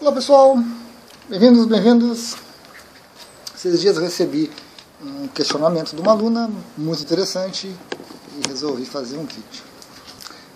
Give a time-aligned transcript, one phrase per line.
[0.00, 0.56] Olá pessoal,
[1.28, 2.34] bem-vindos, bem-vindos.
[3.54, 4.50] Esses dias recebi
[5.02, 9.62] um questionamento de uma aluna muito interessante e resolvi fazer um vídeo.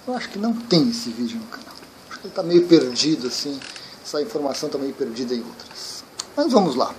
[0.09, 1.75] Eu acho que não tem esse vídeo no canal.
[2.09, 3.61] Acho que ele está meio perdido assim,
[4.03, 6.03] essa informação está meio perdida em outras.
[6.35, 6.95] Mas vamos lá.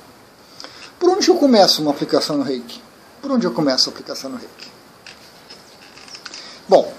[0.99, 2.79] Por onde eu começo uma aplicação no Reiki?
[3.23, 4.71] Por onde eu começo a aplicação no Reiki?
[6.69, 6.93] Bom,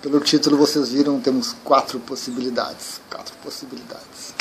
[0.00, 3.00] pelo título vocês viram, temos quatro possibilidades.
[3.10, 4.34] Quatro possibilidades.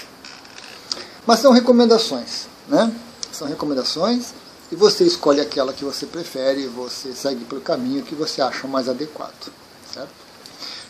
[1.25, 2.91] Mas são recomendações, né?
[3.31, 4.33] São recomendações
[4.71, 8.87] e você escolhe aquela que você prefere, você segue pelo caminho que você acha mais
[8.87, 9.51] adequado,
[9.93, 10.09] certo?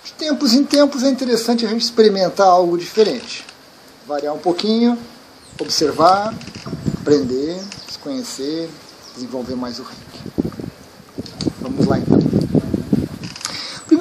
[0.03, 3.45] De tempos em tempos é interessante a gente experimentar algo diferente,
[4.07, 4.97] variar um pouquinho,
[5.59, 6.33] observar,
[7.01, 8.69] aprender, se conhecer,
[9.15, 10.51] desenvolver mais o reiki.
[11.61, 12.17] Vamos lá então.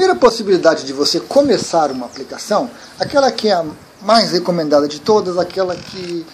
[0.06, 3.66] Primeira possibilidade de você começar uma aplicação, aquela que é a
[4.00, 6.24] mais recomendada de todas, aquela que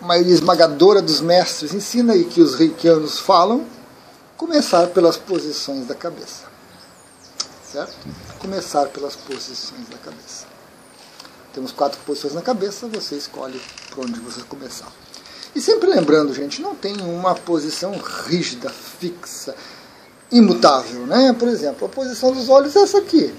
[0.00, 3.66] a maioria esmagadora dos mestres ensina e que os reikianos falam,
[4.34, 6.44] começar pelas posições da cabeça.
[7.70, 7.94] Certo?
[8.38, 10.46] Começar pelas posições da cabeça.
[11.52, 14.90] Temos quatro posições na cabeça, você escolhe por onde você começar.
[15.54, 17.92] E sempre lembrando, gente, não tem uma posição
[18.26, 19.54] rígida, fixa,
[20.30, 21.34] imutável, né?
[21.38, 23.34] Por exemplo, a posição dos olhos é essa aqui.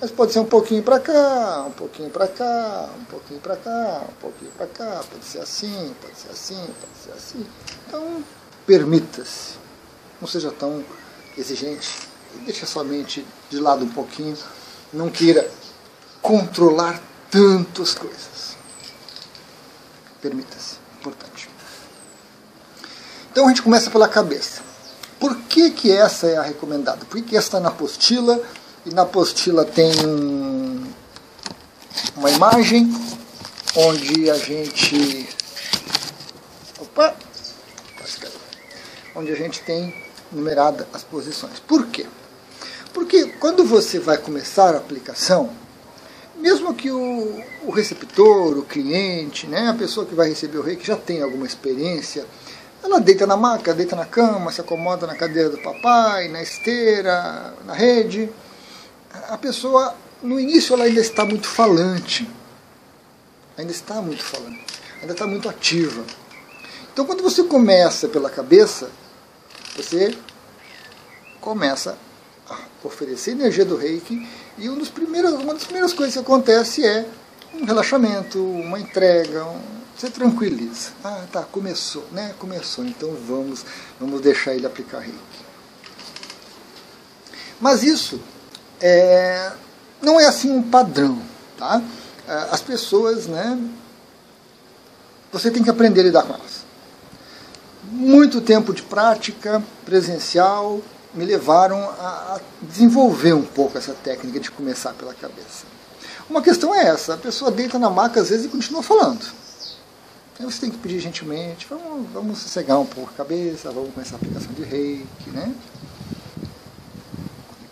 [0.00, 4.02] Mas pode ser um pouquinho para cá, um pouquinho para cá, um pouquinho para cá,
[4.06, 7.46] um pouquinho para cá, pode ser assim, pode ser assim, pode ser assim.
[7.86, 8.22] Então,
[8.66, 9.54] permita-se.
[10.20, 10.84] Não seja tão
[11.36, 11.96] exigente.
[12.44, 14.36] Deixe a sua mente de lado um pouquinho.
[14.92, 15.50] Não queira
[16.20, 18.56] controlar tanto as coisas.
[20.20, 20.76] Permita-se.
[20.98, 21.48] Importante.
[23.30, 24.60] Então a gente começa pela cabeça.
[25.18, 27.04] Por que, que essa é a recomendada?
[27.06, 28.40] Por que, que está na apostila?
[28.84, 30.84] E na apostila tem um,
[32.16, 32.92] uma imagem
[33.74, 35.28] onde a gente.
[36.78, 37.14] Opa!
[39.14, 41.58] Onde a gente tem numerada as posições.
[41.58, 42.06] Por quê?
[42.92, 45.50] Porque quando você vai começar a aplicação,
[46.36, 50.86] mesmo que o, o receptor, o cliente, né, a pessoa que vai receber o reiki
[50.86, 52.26] já tenha alguma experiência,
[52.86, 57.54] ela deita na maca, deita na cama, se acomoda na cadeira do papai, na esteira,
[57.64, 58.30] na rede
[59.28, 62.28] a pessoa, no início, ela ainda está muito falante.
[63.56, 64.64] Ainda está muito falante.
[65.00, 66.04] Ainda está muito ativa.
[66.92, 68.90] Então, quando você começa pela cabeça,
[69.76, 70.16] você
[71.40, 71.96] começa
[72.48, 74.26] a oferecer energia do reiki
[74.58, 77.06] e um dos primeiros, uma das primeiras coisas que acontece é
[77.54, 79.60] um relaxamento, uma entrega, um,
[79.96, 80.90] você tranquiliza.
[81.02, 82.34] Ah, tá, começou, né?
[82.38, 83.64] Começou, então vamos,
[83.98, 85.16] vamos deixar ele aplicar reiki.
[87.58, 88.20] Mas isso
[88.80, 89.52] é,
[90.02, 91.20] não é assim um padrão.
[91.56, 91.82] Tá?
[92.28, 93.58] É, as pessoas, né,
[95.32, 96.66] você tem que aprender a lidar com elas.
[97.84, 100.82] Muito tempo de prática presencial
[101.14, 105.64] me levaram a desenvolver um pouco essa técnica de começar pela cabeça.
[106.28, 109.24] Uma questão é essa, a pessoa deita na maca às vezes e continua falando.
[110.38, 114.16] Aí você tem que pedir gentilmente, vamos, vamos sossegar um pouco a cabeça, vamos começar
[114.16, 115.54] a aplicação de reiki, né?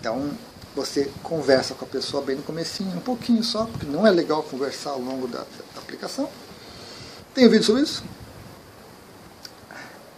[0.01, 0.31] Então,
[0.75, 4.43] você conversa com a pessoa bem no comecinho, um pouquinho só, porque não é legal
[4.43, 6.29] conversar ao longo da, da aplicação.
[7.35, 8.03] Tem vídeo sobre isso?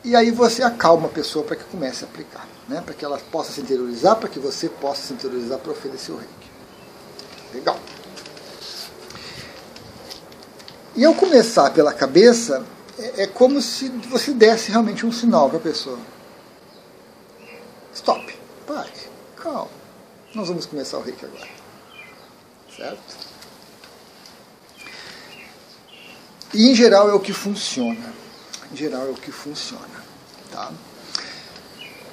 [0.04, 2.80] E aí você acalma a pessoa para que comece a aplicar, né?
[2.80, 6.16] para que ela possa se interiorizar, para que você possa se interiorizar para oferecer o
[6.16, 6.50] reiki.
[7.52, 7.76] Legal.
[10.96, 12.64] E ao começar pela cabeça,
[12.98, 15.98] é, é como se você desse realmente um sinal para a pessoa.
[17.94, 18.90] Stop, pare,
[19.36, 19.76] calma
[20.36, 21.48] nós vamos começar o reiki agora.
[22.76, 23.16] Certo?
[26.52, 28.12] E em geral é o que funciona.
[28.70, 30.04] Em geral é o que funciona.
[30.52, 30.70] Tá?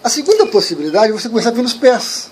[0.01, 2.29] A segunda possibilidade é você começar pelos pés,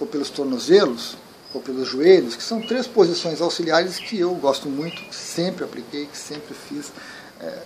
[0.00, 1.18] ou pelos tornozelos,
[1.56, 6.04] ou pelos joelhos, que são três posições auxiliares que eu gosto muito, que sempre apliquei,
[6.04, 6.92] que sempre fiz
[7.40, 7.62] é,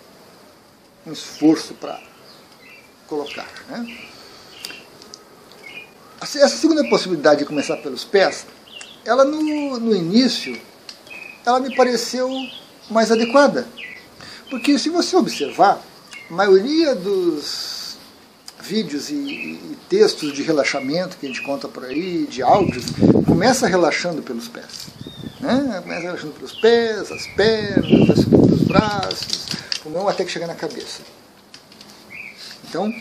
[1.05, 2.01] um esforço para
[3.09, 3.49] colocar.
[3.69, 3.99] Né?
[6.21, 8.47] Essa segunda possibilidade de começar pelos pés,
[9.05, 10.61] ela no, no início,
[11.45, 12.31] ela me pareceu
[12.89, 13.67] mais adequada.
[14.49, 15.83] Porque se você observar,
[16.31, 17.80] a maioria dos
[18.71, 22.85] vídeos e, e, textos de relaxamento que a gente conta por aí, de áudios,
[23.27, 24.87] começa relaxando pelos pés.
[25.41, 25.81] Né?
[25.83, 29.47] Começa relaxando pelos pés, as pernas, os braços,
[29.83, 31.03] pulmão, até que chegar na cabeça.
[32.69, 32.95] Então,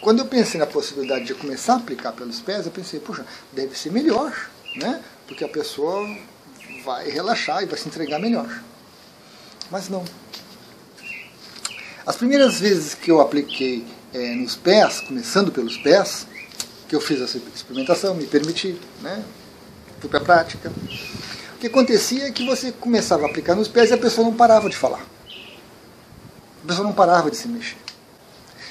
[0.00, 3.76] quando eu pensei na possibilidade de começar a aplicar pelos pés, eu pensei, puxa, deve
[3.76, 4.32] ser melhor,
[4.76, 5.02] né?
[5.26, 6.06] Porque a pessoa
[6.84, 8.62] vai relaxar e vai se entregar melhor.
[9.72, 10.04] Mas não.
[12.06, 16.26] As primeiras vezes que eu apliquei é, nos pés, começando pelos pés,
[16.88, 19.24] que eu fiz essa experimentação, me permiti, né?
[20.00, 20.70] fui para a prática.
[21.54, 24.34] O que acontecia é que você começava a aplicar nos pés e a pessoa não
[24.34, 25.04] parava de falar.
[26.62, 27.76] A pessoa não parava de se mexer.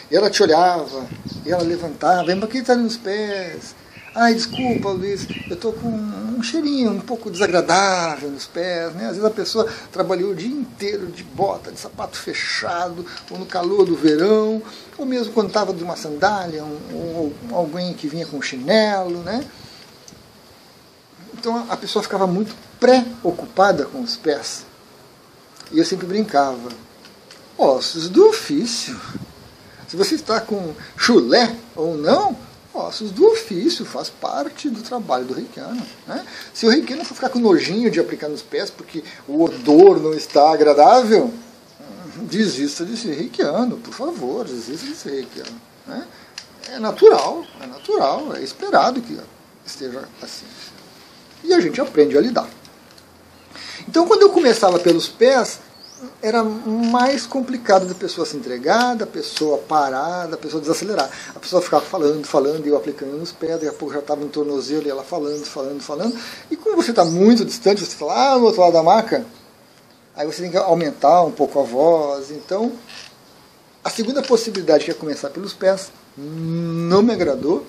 [0.09, 1.07] E ela te olhava,
[1.45, 3.75] ela levantava, mas que está nos pés?
[4.15, 8.93] Ai, desculpa, Luiz, eu estou com um cheirinho um pouco desagradável nos pés.
[8.93, 9.05] Né?
[9.05, 13.47] Às vezes a pessoa trabalhou o dia inteiro de bota, de sapato fechado, ou no
[13.47, 14.61] calor do verão,
[14.99, 19.23] ou mesmo quando estava de uma sandália, um, ou alguém que vinha com chinelo.
[19.23, 19.43] Né?
[21.33, 24.63] Então a pessoa ficava muito preocupada com os pés.
[25.71, 26.69] E eu sempre brincava:
[27.57, 28.95] ossos do ofício.
[29.87, 32.37] Se você está com chulé ou não,
[32.73, 35.85] ossos do ofício, faz parte do trabalho do reikiano.
[36.07, 36.25] Né?
[36.53, 40.13] Se o reikiano for ficar com nojinho de aplicar nos pés porque o odor não
[40.13, 41.31] está agradável,
[42.21, 45.61] desista de ser reikiano, por favor, desista de ser reikiano.
[45.85, 46.07] Né?
[46.71, 49.17] É natural, é natural, é esperado que
[49.65, 50.45] esteja assim.
[51.43, 52.49] E a gente aprende a lidar.
[53.87, 55.59] Então, quando eu começava pelos pés,
[56.21, 61.09] era mais complicado da pessoa se entregar, da pessoa parar, da pessoa desacelerar.
[61.35, 64.21] A pessoa ficava falando, falando, e eu aplicando nos pés, daqui a pouco já estava
[64.21, 66.17] no tornozelo e ela falando, falando, falando.
[66.49, 69.25] E como você está muito distante, você está lá no outro lado da maca,
[70.15, 72.31] aí você tem que aumentar um pouco a voz.
[72.31, 72.71] Então,
[73.83, 77.65] a segunda possibilidade, que é começar pelos pés, não me agradou.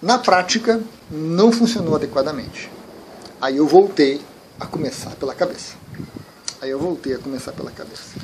[0.00, 0.80] Na prática,
[1.10, 2.70] não funcionou adequadamente.
[3.40, 4.20] Aí eu voltei
[4.58, 5.74] a começar pela cabeça.
[6.60, 8.18] Aí eu voltei a começar pela cabeça.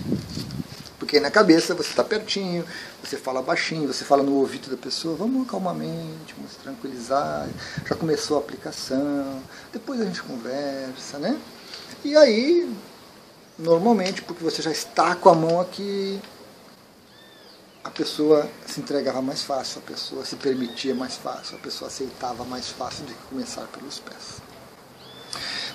[0.98, 2.64] Porque na cabeça você está pertinho,
[3.02, 7.48] você fala baixinho, você fala no ouvido da pessoa, vamos calmamente, vamos tranquilizar,
[7.86, 9.42] já começou a aplicação,
[9.72, 11.38] depois a gente conversa, né?
[12.02, 12.74] E aí,
[13.58, 16.18] normalmente, porque você já está com a mão aqui,
[17.84, 22.44] a pessoa se entregava mais fácil, a pessoa se permitia mais fácil, a pessoa aceitava
[22.44, 24.40] mais fácil que começar pelos pés.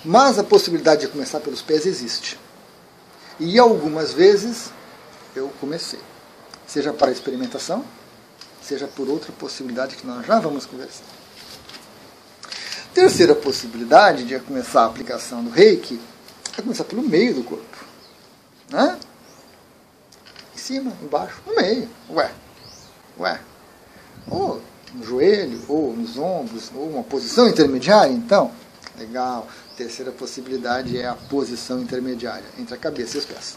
[0.04, 2.38] Mas a possibilidade de começar pelos pés existe.
[3.40, 4.70] E algumas vezes
[5.34, 6.00] eu comecei.
[6.66, 7.84] Seja para experimentação,
[8.60, 11.04] seja por outra possibilidade que nós já vamos conversar.
[12.92, 16.00] Terceira possibilidade de começar a aplicação do reiki
[16.56, 17.84] é começar pelo meio do corpo.
[18.68, 18.98] Né?
[20.54, 21.88] Em cima, embaixo, no meio.
[22.10, 22.30] Ué,
[23.18, 23.40] ué.
[24.28, 24.60] Ou
[24.92, 28.50] no joelho, ou nos ombros, ou uma posição intermediária, então.
[28.98, 29.46] Legal
[29.78, 33.56] terceira possibilidade é a posição intermediária entre a cabeça e os pés.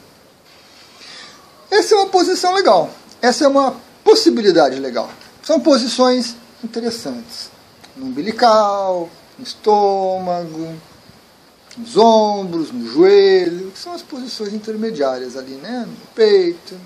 [1.72, 2.94] Essa é uma posição legal.
[3.20, 5.10] Essa é uma possibilidade legal.
[5.42, 7.50] São posições interessantes.
[7.98, 10.76] No umbilical, no estômago,
[11.76, 15.88] nos ombros, no joelho, são as posições intermediárias ali, né?
[15.88, 16.80] No peito.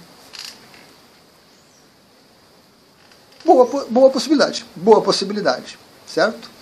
[3.43, 4.65] Boa, boa possibilidade.
[4.75, 5.77] Boa possibilidade.
[6.07, 6.54] Certo?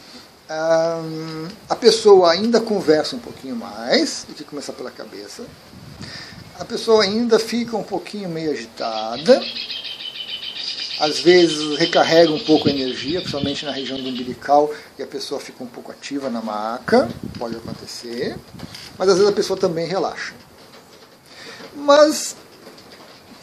[1.70, 5.44] A pessoa ainda conversa um pouquinho mais, e que começar pela cabeça.
[6.60, 9.42] A pessoa ainda fica um pouquinho meio agitada.
[11.00, 15.42] Às vezes recarrega um pouco a energia, principalmente na região do umbilical, e a pessoa
[15.42, 17.10] fica um pouco ativa na maca,
[17.40, 18.38] pode acontecer.
[18.98, 20.34] Mas às vezes a pessoa também relaxa.
[21.76, 22.36] Mas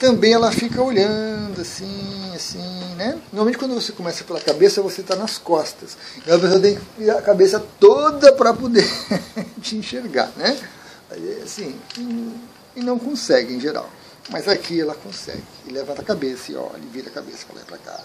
[0.00, 3.20] também ela fica olhando assim, assim, né?
[3.30, 5.96] Normalmente quando você começa pela cabeça, você está nas costas.
[6.16, 8.88] Então a pessoa tem que virar a cabeça toda para poder
[9.60, 10.58] te enxergar, né?
[11.44, 11.78] Assim,
[12.74, 13.90] e não consegue em geral.
[14.30, 15.42] Mas aqui ela consegue.
[15.66, 18.00] E levanta a cabeça e olha, e vira a cabeça para lá e para cá.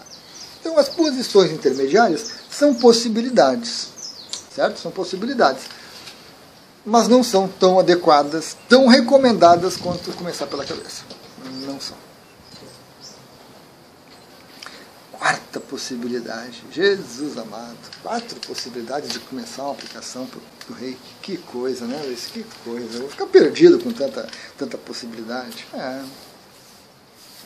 [0.60, 3.88] Então as posições intermediárias são possibilidades,
[4.54, 4.80] certo?
[4.80, 5.62] São possibilidades.
[6.84, 11.16] Mas não são tão adequadas, tão recomendadas quanto começar pela cabeça
[11.64, 11.96] não são.
[15.12, 20.28] Quarta possibilidade, Jesus amado, quatro possibilidades de começar uma aplicação
[20.68, 20.98] do rei.
[21.22, 22.26] Que coisa, né, Luiz?
[22.26, 22.96] Que coisa.
[22.96, 25.66] Eu vou ficar perdido com tanta, tanta possibilidade.
[25.72, 26.02] É.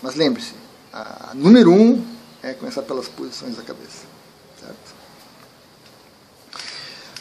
[0.02, 0.55] Mas lembre-se,
[0.93, 2.05] a número um
[2.43, 4.05] é começar pelas posições da cabeça.
[4.59, 4.95] Certo?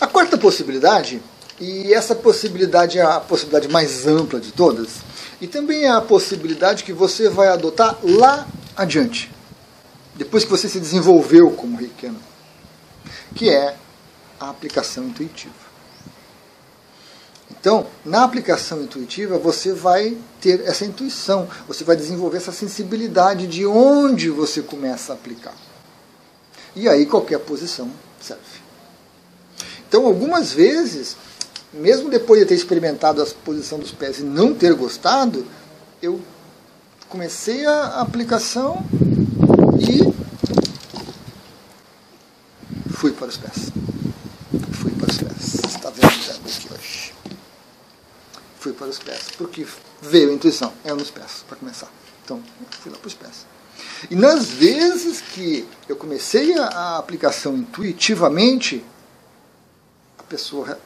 [0.01, 1.21] A quarta possibilidade,
[1.59, 5.01] e essa possibilidade é a possibilidade mais ampla de todas,
[5.41, 9.31] e também há a possibilidade que você vai adotar lá adiante,
[10.15, 12.19] depois que você se desenvolveu como reikiano,
[13.35, 13.75] que é
[14.39, 15.69] a aplicação intuitiva.
[17.51, 23.65] Então, na aplicação intuitiva, você vai ter essa intuição, você vai desenvolver essa sensibilidade de
[23.65, 25.55] onde você começa a aplicar.
[26.73, 27.91] E aí qualquer posição
[28.21, 28.43] serve.
[29.87, 31.17] Então, algumas vezes,
[31.73, 35.45] mesmo depois de ter experimentado a posição dos pés e não ter gostado,
[36.01, 36.19] eu
[37.07, 38.83] comecei a aplicação
[39.79, 40.01] e
[42.93, 43.71] fui para os pés.
[44.71, 45.55] Fui para os pés.
[45.65, 47.13] Está vendo aqui hoje.
[48.59, 49.31] Fui para os pés.
[49.37, 49.65] Porque
[50.01, 50.73] veio a intuição.
[50.83, 51.91] É nos pés, para começar.
[52.23, 52.41] Então,
[52.81, 53.45] fui lá para os pés.
[54.09, 58.83] E nas vezes que eu comecei a aplicação intuitivamente,
[60.17, 60.77] a pessoa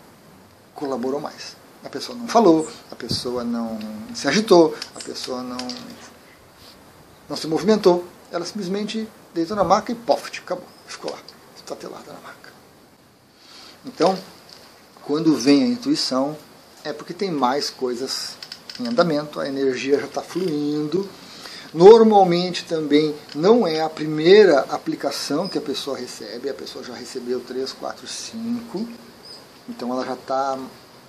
[0.74, 1.56] colaborou mais.
[1.84, 3.78] A pessoa não falou, a pessoa não
[4.14, 5.58] se agitou, a pessoa não,
[7.28, 8.06] não se movimentou.
[8.32, 10.66] Ela simplesmente deitou na maca e pof, acabou.
[10.88, 11.20] Ficou lá,
[11.56, 12.52] estatelada na maca.
[13.86, 14.18] Então,
[15.04, 16.38] quando vem a intuição,
[16.84, 18.36] é porque tem mais coisas
[18.80, 21.08] em andamento, a energia já está fluindo.
[21.74, 27.40] Normalmente também não é a primeira aplicação que a pessoa recebe, a pessoa já recebeu
[27.40, 28.88] 3, 4, 5
[29.68, 30.58] então ela já está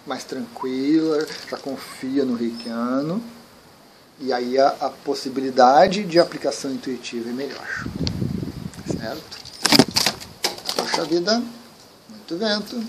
[0.06, 3.22] mais tranquila, já confia no reikiano.
[4.20, 7.84] E aí a, a, possibilidade de aplicação intuitiva é melhor.
[8.86, 9.44] Certo?
[10.76, 11.42] Poxa vida,
[12.08, 12.84] muito vento.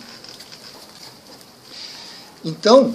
[2.43, 2.93] Então,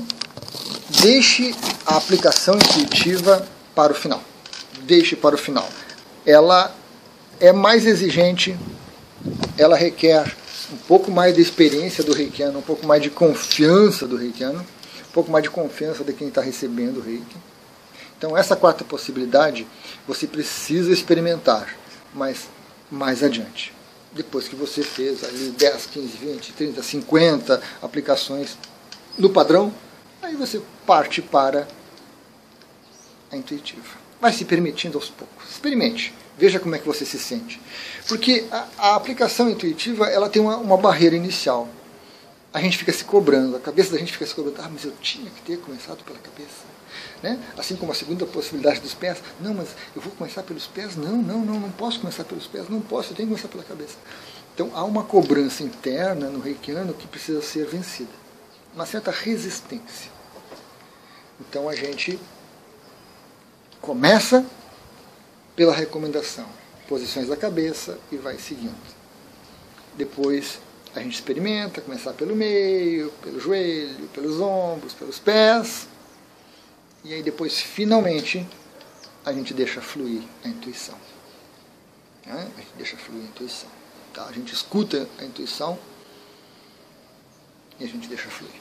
[1.01, 4.23] deixe a aplicação intuitiva para o final.
[4.83, 5.69] Deixe para o final.
[6.25, 6.73] Ela
[7.41, 8.57] é mais exigente,
[9.59, 10.37] ela requer
[10.73, 15.13] um pouco mais de experiência do reikiano, um pouco mais de confiança do reikiano, um
[15.13, 17.37] pouco mais de confiança de quem está recebendo o reiki.
[18.17, 19.67] Então, essa quarta possibilidade
[20.07, 21.75] você precisa experimentar,
[22.15, 22.49] mas
[22.91, 23.73] mais adiante.
[24.13, 28.59] Depois que você fez ali 10, 15, 20, 30, 50 aplicações
[29.17, 29.73] no padrão,
[30.23, 31.67] aí você parte para
[33.31, 34.10] a intuitiva.
[34.21, 35.51] Vai se permitindo aos poucos.
[35.51, 36.15] Experimente.
[36.37, 37.61] Veja como é que você se sente.
[38.09, 41.69] Porque a, a aplicação intuitiva ela tem uma, uma, barreira inicial.
[42.53, 44.57] A gente fica se cobrando, a cabeça da gente fica se cobrando.
[44.61, 46.71] Ah, mas eu tinha que ter começado pela cabeça.
[47.23, 47.39] Né?
[47.57, 49.19] Assim como a segunda possibilidade dos pés.
[49.41, 50.97] Não, mas eu vou começar pelos pés?
[50.97, 52.69] Não, não, não, não posso começar pelos pés.
[52.69, 53.97] Não posso, eu tenho que começar pela cabeça.
[54.55, 58.11] Então há uma cobrança interna no reikiano que precisa ser vencida.
[58.75, 60.11] Uma certa resistência.
[61.41, 62.19] Então a gente
[63.81, 64.45] começa
[65.57, 66.47] pela recomendação,
[66.89, 68.77] posições da cabeça e vai seguindo.
[69.97, 70.61] Depois
[70.95, 75.87] a gente experimenta, começar pelo meio, pelo joelho, pelos ombros, pelos pés.
[77.05, 78.47] E aí depois, finalmente,
[79.25, 80.97] a gente deixa fluir a intuição.
[82.27, 82.51] Né?
[82.57, 83.69] A gente deixa fluir a intuição.
[84.13, 84.25] Tá?
[84.27, 85.79] A gente escuta a intuição
[87.79, 88.61] e a gente deixa fluir.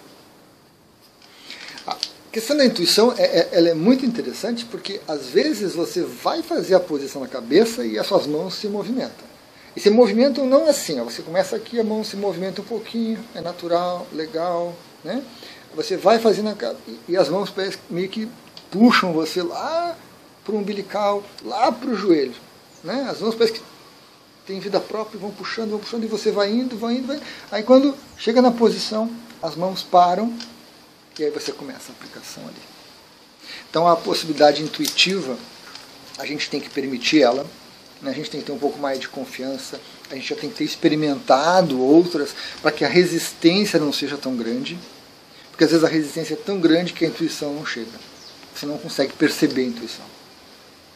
[2.29, 6.43] A questão da intuição é, é, ela é muito interessante porque às vezes você vai
[6.43, 9.27] fazer a posição na cabeça e as suas mãos se movimentam.
[9.75, 13.17] E se movimentam não assim, ó, você começa aqui, a mão se movimenta um pouquinho,
[13.33, 15.23] é natural, legal, né?
[15.75, 16.75] Você vai fazendo a,
[17.07, 17.51] e as mãos
[17.89, 18.29] meio que
[18.69, 19.97] puxam você lá
[20.45, 22.35] para o umbilical, lá para o joelho.
[22.83, 23.07] Né?
[23.09, 23.61] As mãos parece que
[24.45, 27.19] têm vida própria, vão puxando, vão puxando, e você vai indo, vai indo, vai.
[27.51, 29.09] Aí quando chega na posição,
[29.41, 30.31] as mãos param
[31.19, 32.61] e aí você começa a aplicação ali.
[33.69, 35.37] Então a possibilidade intuitiva,
[36.17, 37.45] a gente tem que permitir ela,
[38.01, 38.11] né?
[38.11, 40.55] a gente tem que ter um pouco mais de confiança, a gente já tem que
[40.55, 44.77] ter experimentado outras para que a resistência não seja tão grande,
[45.51, 47.91] porque às vezes a resistência é tão grande que a intuição não chega.
[48.55, 50.05] Você não consegue perceber a intuição.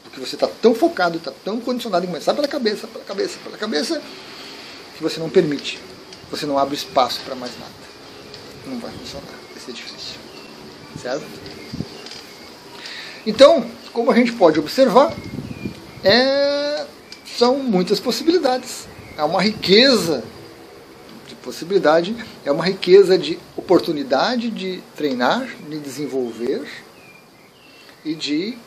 [0.03, 3.57] Porque você está tão focado, está tão condicionado em começar pela cabeça, pela cabeça, pela
[3.57, 4.01] cabeça,
[4.95, 5.79] que você não permite,
[6.29, 7.71] você não abre espaço para mais nada.
[8.65, 10.19] Não vai funcionar ser difícil.
[11.01, 11.25] Certo?
[13.25, 15.13] Então, como a gente pode observar,
[16.03, 16.85] é,
[17.25, 18.87] são muitas possibilidades.
[19.17, 20.23] É uma riqueza
[21.27, 26.67] de possibilidade, é uma riqueza de oportunidade de treinar, de desenvolver
[28.03, 28.57] e de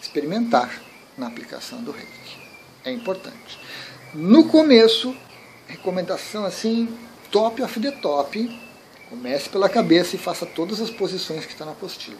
[0.00, 0.82] experimentar
[1.16, 2.38] na aplicação do reiki.
[2.84, 3.58] É importante.
[4.12, 5.16] No começo,
[5.66, 6.88] recomendação assim,
[7.30, 8.60] top of the top,
[9.10, 12.18] Comece pela cabeça e faça todas as posições que está na apostila.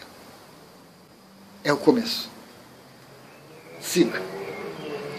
[1.62, 2.28] É o começo.
[3.80, 4.20] Siga.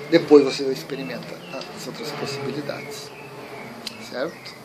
[0.10, 3.10] Depois você experimenta as outras possibilidades.
[4.10, 4.56] Certo?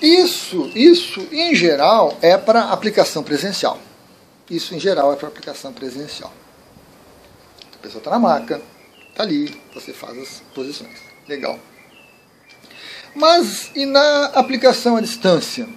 [0.00, 3.78] Isso, isso em geral é para aplicação presencial.
[4.48, 6.32] Isso em geral é para aplicação presencial.
[7.74, 8.62] A pessoa está na maca,
[9.10, 10.98] está ali, você faz as posições.
[11.26, 11.58] Legal.
[13.18, 15.68] Mas e na aplicação à distância?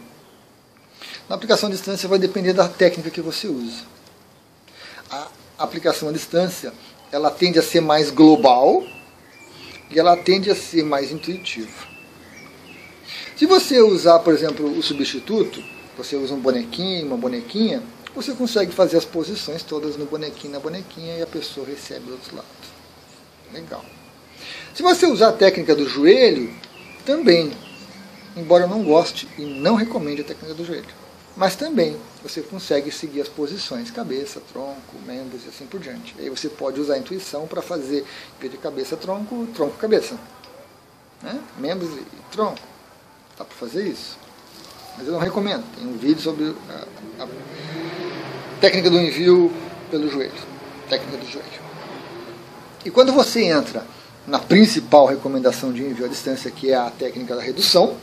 [1.27, 3.83] Na aplicação à distância vai depender da técnica que você usa.
[5.09, 6.71] A aplicação à distância
[7.11, 8.83] ela tende a ser mais global
[9.89, 11.89] e ela tende a ser mais intuitiva.
[13.35, 15.63] Se você usar, por exemplo, o substituto,
[15.97, 17.81] você usa um bonequinho, uma bonequinha,
[18.13, 22.11] você consegue fazer as posições todas no bonequinho, na bonequinha e a pessoa recebe do
[22.11, 22.47] outro lado.
[23.51, 23.83] Legal.
[24.75, 26.53] Se você usar a técnica do joelho,
[27.05, 27.51] também,
[28.35, 31.01] embora eu não goste e não recomende a técnica do joelho,
[31.35, 36.13] mas também você consegue seguir as posições, cabeça, tronco, membros e assim por diante.
[36.19, 38.05] Aí você pode usar a intuição para fazer
[38.39, 40.15] de cabeça, tronco, tronco, cabeça.
[41.21, 41.39] Né?
[41.57, 42.59] Membros e tronco.
[43.37, 44.17] Dá para fazer isso.
[44.97, 45.63] Mas eu não recomendo.
[45.75, 47.27] Tem um vídeo sobre a, a
[48.59, 49.51] técnica do envio
[49.89, 50.31] pelo joelho.
[50.89, 51.61] Técnica do joelho.
[52.83, 53.85] E quando você entra
[54.27, 57.95] na principal recomendação de envio à distância, que é a técnica da redução,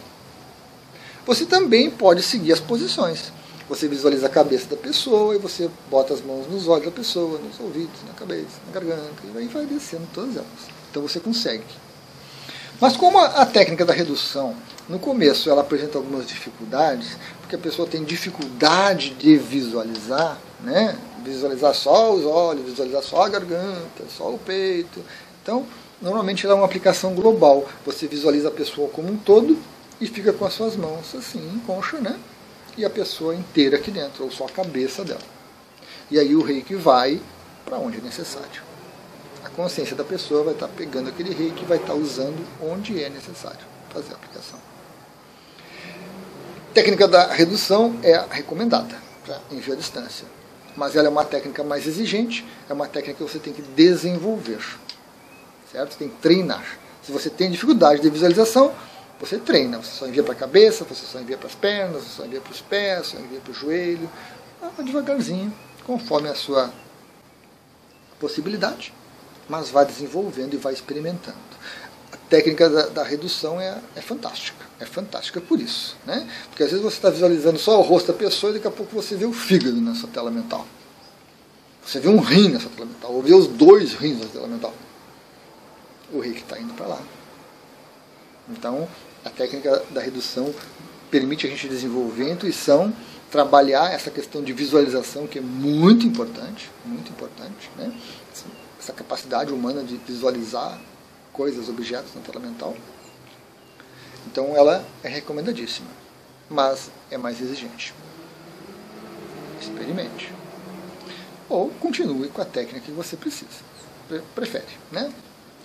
[1.26, 3.32] você também pode seguir as posições.
[3.68, 7.38] Você visualiza a cabeça da pessoa e você bota as mãos nos olhos da pessoa,
[7.38, 10.48] nos ouvidos, na cabeça, na garganta, e vai descendo todas elas.
[10.90, 11.64] Então você consegue.
[12.80, 14.54] Mas como a, técnica da redução,
[14.88, 20.96] no começo ela apresenta algumas dificuldades, porque a pessoa tem dificuldade de visualizar, né?
[21.24, 25.04] visualizar só os olhos, visualizar só a garganta, só o peito.
[25.42, 25.66] Então,
[26.00, 27.68] normalmente ela é uma aplicação global.
[27.84, 29.58] Você visualiza a pessoa como um todo
[30.00, 32.18] e fica com as suas mãos assim, em concha, né?
[32.76, 35.20] E a pessoa inteira aqui dentro, ou só a cabeça dela.
[36.10, 37.20] E aí o reiki vai
[37.64, 38.62] para onde é necessário.
[39.44, 43.08] A consciência da pessoa vai estar pegando aquele reiki e vai estar usando onde é
[43.08, 44.58] necessário fazer a aplicação.
[46.70, 50.26] A técnica da redução é recomendada para envio à distância,
[50.76, 54.60] mas ela é uma técnica mais exigente, é uma técnica que você tem que desenvolver,
[55.72, 55.92] certo?
[55.92, 56.78] Você tem que treinar.
[57.02, 58.72] Se você tem dificuldade de visualização,
[59.20, 59.78] você treina.
[59.78, 62.40] Você só envia para a cabeça, você só envia para as pernas, você só envia
[62.40, 64.10] para os pés, só envia para o joelho,
[64.84, 65.52] devagarzinho,
[65.86, 66.72] conforme a sua
[68.20, 68.92] possibilidade,
[69.48, 71.48] mas vai desenvolvendo e vai experimentando
[72.28, 74.64] técnica da, da redução é, é, fantástica.
[74.78, 75.96] É fantástica por isso.
[76.06, 76.28] Né?
[76.48, 78.94] Porque às vezes você está visualizando só o rosto da pessoa e daqui a pouco
[78.94, 80.66] você vê o fígado na sua tela mental.
[81.84, 84.74] Você vê um rim nessa tela mental, ou vê os dois rins na tela mental.
[86.12, 87.02] O rei que está indo para lá.
[88.48, 88.88] Então,
[89.24, 90.54] a técnica da redução
[91.10, 92.92] permite a gente desenvolver a intuição,
[93.30, 97.92] trabalhar essa questão de visualização, que é muito importante, muito importante, né?
[98.78, 100.80] essa capacidade humana de visualizar
[101.32, 102.74] coisas, objetos na tela mental.
[104.26, 105.88] Então ela é recomendadíssima,
[106.48, 107.94] mas é mais exigente.
[109.60, 110.32] Experimente.
[111.48, 113.48] Ou continue com a técnica que você precisa,
[114.34, 114.66] prefere.
[114.90, 115.12] Né?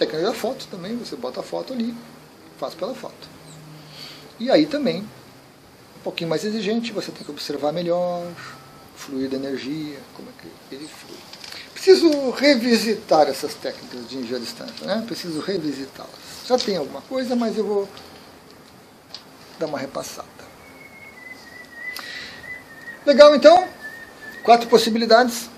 [0.05, 1.95] Técnica da foto também, você bota a foto ali,
[2.57, 3.29] faz pela foto.
[4.39, 8.25] E aí também, um pouquinho mais exigente, você tem que observar melhor,
[8.95, 11.17] fluir da energia, como é que ele flui
[11.83, 15.03] preciso revisitar essas técnicas de à distância, né?
[15.05, 16.47] preciso revisitá-las.
[16.47, 17.89] Já tem alguma coisa, mas eu vou
[19.59, 20.29] dar uma repassada.
[23.05, 23.67] Legal, então,
[24.43, 25.49] quatro possibilidades.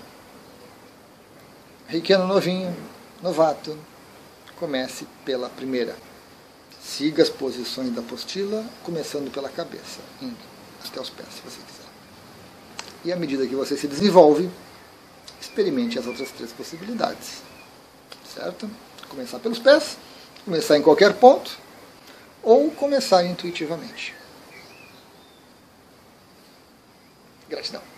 [1.86, 2.76] Reikiano novinho,
[3.22, 3.78] novato,
[4.58, 5.96] comece pela primeira.
[6.82, 10.36] Siga as posições da apostila, começando pela cabeça, indo
[10.84, 11.86] até os pés, se você quiser.
[13.04, 14.48] E à medida que você se desenvolve,
[15.40, 17.42] experimente as outras três possibilidades.
[18.34, 18.70] Certo?
[19.08, 19.96] Começar pelos pés,
[20.44, 21.58] começar em qualquer ponto,
[22.42, 24.14] ou começar intuitivamente.
[27.48, 27.95] Gratidão.